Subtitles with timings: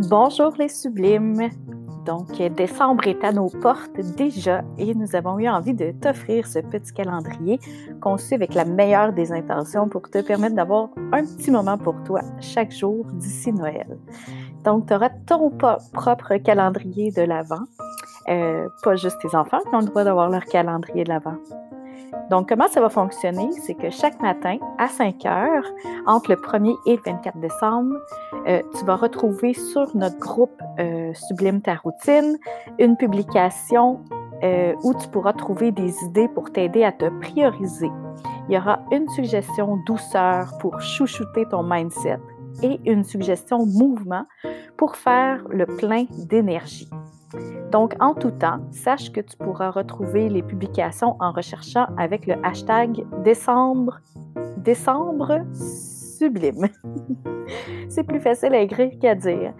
[0.00, 1.48] Bonjour les sublimes.
[2.04, 6.58] Donc, décembre est à nos portes déjà et nous avons eu envie de t'offrir ce
[6.58, 7.58] petit calendrier
[8.00, 12.20] conçu avec la meilleure des intentions pour te permettre d'avoir un petit moment pour toi
[12.40, 13.98] chaque jour d'ici Noël.
[14.64, 17.64] Donc, tu auras ton propre calendrier de l'Avent,
[18.28, 21.38] euh, pas juste tes enfants qui ont le droit d'avoir leur calendrier de l'Avent.
[22.30, 23.50] Donc, comment ça va fonctionner?
[23.52, 25.64] C'est que chaque matin, à 5 heures,
[26.06, 27.94] entre le 1er et le 24 décembre,
[28.48, 32.36] euh, tu vas retrouver sur notre groupe euh, Sublime ta routine
[32.78, 34.04] une publication
[34.42, 37.90] euh, où tu pourras trouver des idées pour t'aider à te prioriser.
[38.48, 42.18] Il y aura une suggestion douceur pour chouchouter ton mindset
[42.62, 44.24] et une suggestion mouvement
[44.76, 46.88] pour faire le plein d'énergie.
[47.72, 52.34] Donc, en tout temps, sache que tu pourras retrouver les publications en recherchant avec le
[52.44, 54.00] hashtag décembre,
[54.58, 56.68] décembre sublime.
[57.88, 59.52] C'est plus facile à écrire qu'à dire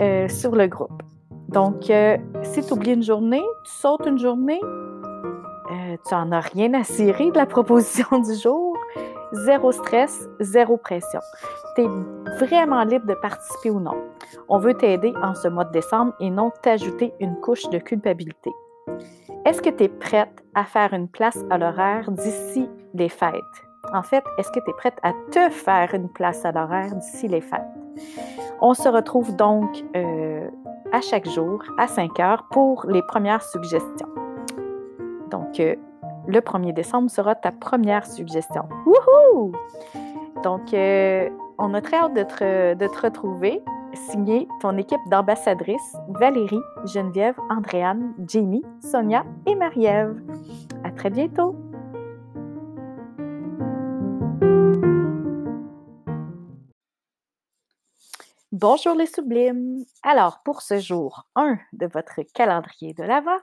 [0.00, 1.02] euh, sur le groupe.
[1.48, 6.40] Donc, euh, si tu oublies une journée, tu sautes une journée, euh, tu n'en as
[6.40, 8.76] rien à cirer de la proposition du jour,
[9.32, 11.20] zéro stress, zéro pression.
[11.78, 11.86] Tu
[12.40, 13.94] vraiment libre de participer ou non.
[14.48, 18.50] On veut t'aider en ce mois de décembre et non t'ajouter une couche de culpabilité.
[19.44, 23.32] Est-ce que tu es prête à faire une place à l'horaire d'ici les fêtes?
[23.94, 27.28] En fait, est-ce que tu es prête à te faire une place à l'horaire d'ici
[27.28, 27.62] les fêtes?
[28.60, 30.50] On se retrouve donc euh,
[30.90, 34.08] à chaque jour à 5 heures pour les premières suggestions.
[35.30, 35.76] Donc, euh,
[36.26, 38.64] le 1er décembre sera ta première suggestion.
[38.84, 39.52] Wouhou!
[40.42, 42.22] Donc, euh, on a très hâte de
[42.86, 43.62] te, retrouver.
[44.10, 50.22] Signé ton équipe d'ambassadrices Valérie, Geneviève, Andréane, Jamie, Sonia et Marie-Ève.
[50.84, 51.56] À très bientôt!
[58.52, 59.84] Bonjour les sublimes!
[60.02, 63.40] Alors, pour ce jour 1 de votre calendrier de l'Avent,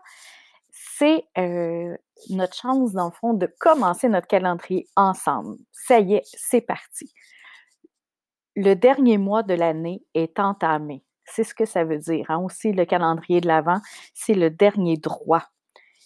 [0.71, 1.97] c'est euh,
[2.29, 5.57] notre chance, dans le fond, de commencer notre calendrier ensemble.
[5.71, 7.11] Ça y est, c'est parti.
[8.55, 11.03] Le dernier mois de l'année est entamé.
[11.25, 12.25] C'est ce que ça veut dire.
[12.29, 12.39] Hein.
[12.39, 13.81] Aussi, le calendrier de l'Avent,
[14.13, 15.43] c'est le dernier droit.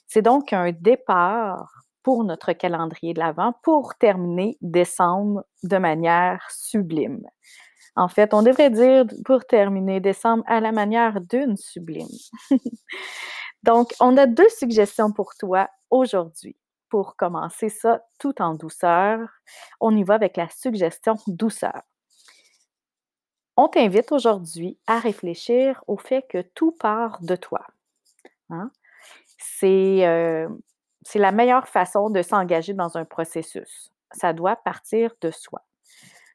[0.08, 7.22] C'est donc un départ pour notre calendrier de l'Avent pour terminer décembre de manière sublime.
[7.96, 12.08] En fait, on devrait dire pour terminer décembre à la manière d'une sublime.
[13.64, 16.56] Donc, on a deux suggestions pour toi aujourd'hui.
[16.90, 19.20] Pour commencer ça tout en douceur,
[19.80, 21.82] on y va avec la suggestion douceur.
[23.62, 27.60] On t'invite aujourd'hui à réfléchir au fait que tout part de toi.
[28.50, 28.72] Hein?
[29.64, 30.48] Euh,
[31.02, 33.92] c'est la meilleure façon de s'engager dans un processus.
[34.14, 35.66] Ça doit partir de soi.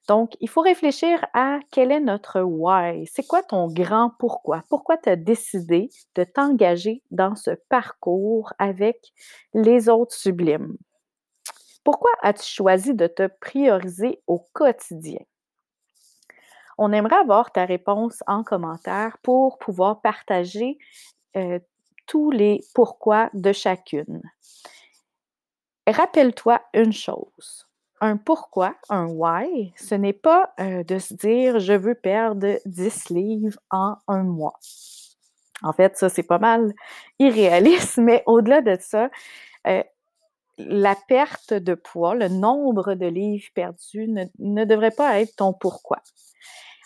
[0.06, 3.06] Donc, il faut réfléchir à quel est notre why.
[3.06, 4.62] C'est quoi ton grand pourquoi?
[4.68, 9.14] Pourquoi tu as décidé de t'engager dans ce parcours avec
[9.54, 10.76] les autres sublimes?
[11.84, 15.24] Pourquoi as-tu choisi de te prioriser au quotidien?
[16.78, 20.78] On aimerait avoir ta réponse en commentaire pour pouvoir partager
[21.36, 21.58] euh,
[22.06, 24.22] tous les pourquoi de chacune.
[25.86, 27.66] Rappelle-toi une chose
[28.04, 33.10] un pourquoi, un why, ce n'est pas euh, de se dire je veux perdre 10
[33.10, 34.58] livres en un mois.
[35.62, 36.74] En fait, ça, c'est pas mal
[37.18, 39.08] irréaliste, mais au-delà de ça,
[39.66, 39.82] euh,
[40.58, 46.00] la perte de poids, le nombre de livres perdus ne, devrait pas être ton pourquoi.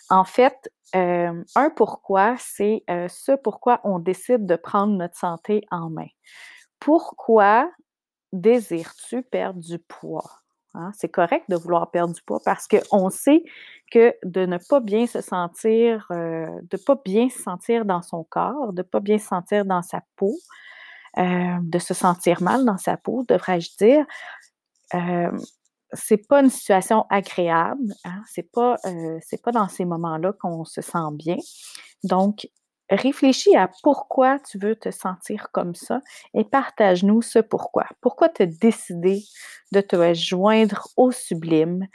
[0.09, 5.89] En fait, euh, un pourquoi, c'est ce pourquoi on décide de prendre notre santé en
[5.89, 6.07] main.
[6.79, 7.69] Pourquoi
[8.31, 10.39] désires-tu perdre du poids?
[10.75, 13.43] Hein, c'est correct de vouloir perdre du poids parce qu'on sait
[13.91, 18.03] que de ne pas bien se sentir, euh, de ne pas bien se sentir dans
[18.03, 20.35] son corps, de ne pas bien se sentir dans sa peau,
[21.17, 24.05] euh, de se sentir mal dans sa peau, devrais-je dire,
[24.93, 25.31] euh,
[25.93, 27.93] c'est pas une situation agréable.
[28.05, 28.77] Hein, c'est pas,
[29.21, 31.37] c'est pas dans ces moments-là qu'on se sent bien.
[32.03, 32.47] Donc,
[32.89, 36.01] réfléchis à pourquoi tu veux te sentir comme ça
[36.33, 37.85] et partage-nous ce pourquoi.
[38.01, 39.23] Pourquoi tu as décidé
[39.71, 41.87] de te joindre au sublime?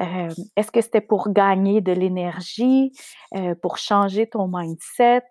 [0.00, 2.92] Euh, est-ce que c'était pour gagner de l'énergie,
[3.34, 5.24] euh, pour changer ton mindset,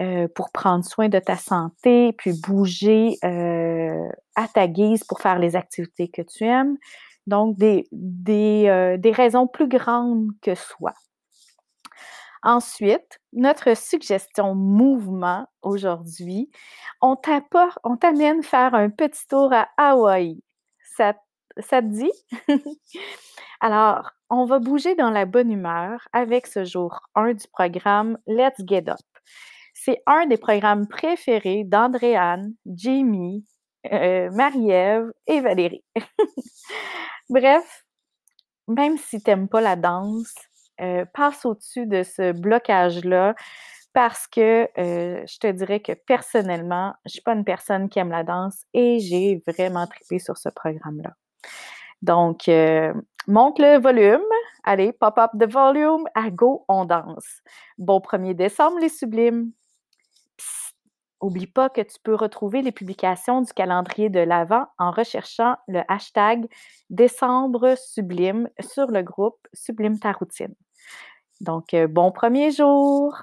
[0.00, 5.56] euh, pour prendre soin de ta santé, puis bouger à ta guise pour faire les
[5.56, 6.76] activités que tu aimes?
[7.26, 10.92] Donc, des, des raisons plus grandes que soi.
[12.42, 16.50] Ensuite, notre suggestion mouvement aujourd'hui,
[17.02, 20.40] on t'amène faire un petit tour à Hawaï.
[20.96, 21.14] Ça,
[21.58, 22.12] ça te dit?
[23.60, 28.60] Alors, on va bouger dans la bonne humeur avec ce jour 1 du programme Let's
[28.64, 28.98] Get Up.
[29.80, 33.44] C'est un des programmes préférés d'Andréane, Jamie,
[33.92, 35.84] euh, Marie-Ève et Valérie.
[37.28, 37.84] Bref,
[38.66, 40.34] même si tu n'aimes pas la danse,
[40.80, 43.36] euh, passe au-dessus de ce blocage-là
[43.92, 48.00] parce que euh, je te dirais que personnellement, je ne suis pas une personne qui
[48.00, 51.12] aime la danse et j'ai vraiment trippé sur ce programme-là.
[52.02, 52.50] Donc,
[53.28, 54.22] monte le volume.
[54.64, 56.04] Allez, pop up the volume.
[56.16, 57.42] À go, on danse.
[57.78, 59.52] Bon 1er décembre, les sublimes.
[61.20, 65.82] Oublie pas que tu peux retrouver les publications du calendrier de l'Avent en recherchant le
[65.88, 66.46] hashtag
[66.90, 70.54] décembre sublime sur le groupe Sublime ta routine.
[71.40, 73.14] Donc, euh, bon premier jour!